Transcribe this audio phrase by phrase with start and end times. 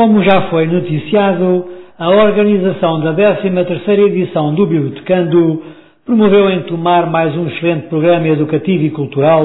[0.00, 1.66] Como já foi noticiado,
[1.98, 5.62] a organização da 13ª edição do Bibliotecando
[6.06, 9.44] promoveu em Tomar mais um excelente programa educativo e cultural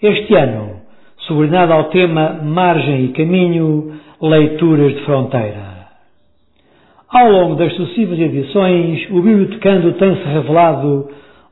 [0.00, 0.76] este ano,
[1.26, 5.88] subordinado ao tema Margem e Caminho, Leituras de Fronteira.
[7.10, 11.08] Ao longo das sucessivas edições, o Bibliotecando tem-se revelado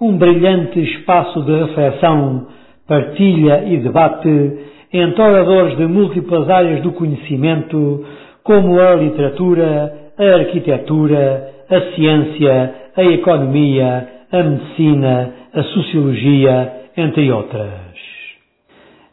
[0.00, 2.46] um brilhante espaço de reflexão,
[2.88, 8.04] partilha e debate entre oradores de múltiplas áreas do conhecimento,
[8.44, 17.94] como a literatura, a arquitetura, a ciência, a economia, a medicina, a sociologia, entre outras.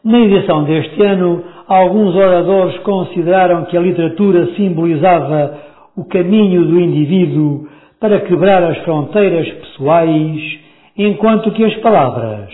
[0.04, 5.58] Na edição deste ano, alguns oradores consideraram que a literatura simbolizava
[5.96, 7.66] o caminho do indivíduo
[7.98, 10.58] para quebrar as fronteiras pessoais,
[10.96, 12.52] enquanto que as palavras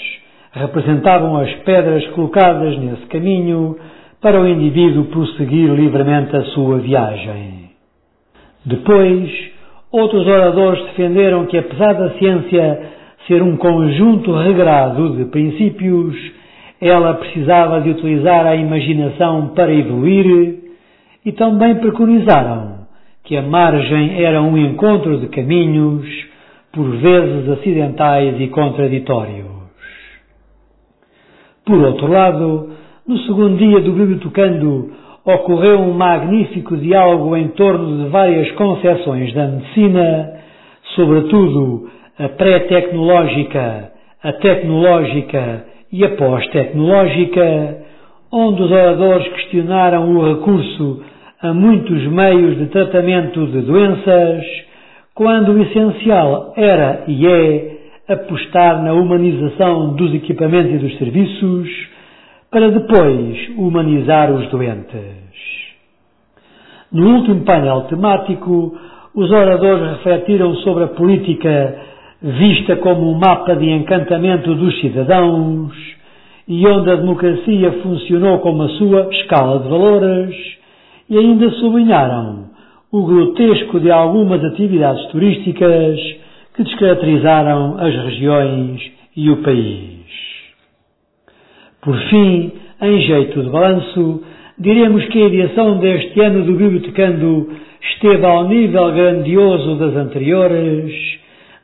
[0.58, 3.76] representavam as pedras colocadas nesse caminho
[4.20, 7.70] para o indivíduo prosseguir livremente a sua viagem.
[8.64, 9.30] Depois,
[9.90, 12.80] outros oradores defenderam que, apesar da ciência
[13.26, 16.16] ser um conjunto regrado de princípios,
[16.80, 20.58] ela precisava de utilizar a imaginação para evoluir
[21.24, 22.78] e também preconizaram
[23.24, 26.06] que a margem era um encontro de caminhos,
[26.72, 29.57] por vezes acidentais e contraditórios.
[31.68, 32.70] Por outro lado,
[33.06, 34.90] no segundo dia do Bibliotecando
[35.22, 40.32] ocorreu um magnífico diálogo em torno de várias concepções da medicina,
[40.96, 43.92] sobretudo a pré-tecnológica,
[44.24, 47.84] a tecnológica e a pós-tecnológica,
[48.32, 51.02] onde os oradores questionaram o recurso
[51.42, 54.42] a muitos meios de tratamento de doenças,
[55.14, 57.77] quando o essencial era e é
[58.08, 61.68] apostar na humanização dos equipamentos e dos serviços,
[62.50, 65.18] para depois humanizar os doentes.
[66.90, 68.74] No último painel temático,
[69.14, 71.76] os oradores refletiram sobre a política
[72.22, 75.72] vista como um mapa de encantamento dos cidadãos
[76.48, 80.34] e onde a democracia funcionou como a sua escala de valores
[81.10, 82.48] e ainda sublinharam
[82.90, 85.98] o grotesco de algumas atividades turísticas
[86.58, 88.82] que descaracterizaram as regiões
[89.16, 90.00] e o país.
[91.80, 92.52] Por fim,
[92.82, 94.24] em jeito de balanço,
[94.58, 97.48] diremos que a edição deste ano do Bibliotecando
[97.92, 100.92] esteve ao nível grandioso das anteriores,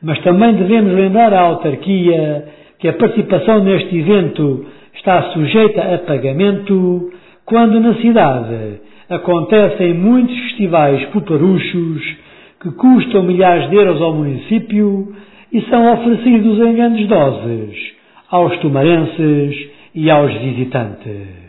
[0.01, 2.45] mas também devemos lembrar à autarquia
[2.79, 7.11] que a participação neste evento está sujeita a pagamento
[7.45, 8.79] quando na cidade
[9.09, 12.24] acontecem muitos festivais puparuchos
[12.65, 15.13] que custam milhares de euros ao município
[15.53, 17.93] e são oferecidos em grandes doses
[18.31, 19.55] aos tomarenses
[19.93, 21.44] e aos visitantes.